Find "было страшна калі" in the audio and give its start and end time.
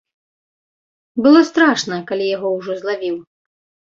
1.27-2.25